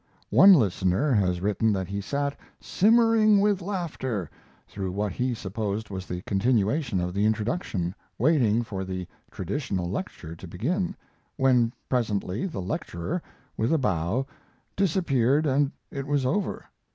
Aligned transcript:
One 0.31 0.51
listener 0.55 1.13
has 1.13 1.41
written 1.41 1.71
that 1.73 1.87
he 1.87 2.01
sat 2.01 2.35
"simmering 2.59 3.39
with 3.39 3.61
laughter" 3.61 4.31
through 4.67 4.93
what 4.93 5.11
he 5.11 5.35
supposed 5.35 5.91
was 5.91 6.07
the 6.07 6.23
continuation 6.23 6.99
of 6.99 7.13
the 7.13 7.23
introduction, 7.23 7.93
waiting 8.17 8.63
for 8.63 8.83
the 8.83 9.07
traditional 9.29 9.87
lecture 9.91 10.35
to 10.35 10.47
begin, 10.47 10.95
when 11.37 11.71
presently 11.87 12.47
the 12.47 12.61
lecturer, 12.63 13.21
with 13.55 13.71
a 13.71 13.77
bow, 13.77 14.25
disappeared, 14.75 15.45
and 15.45 15.71
it 15.91 16.07
was 16.07 16.25
over. 16.25 16.65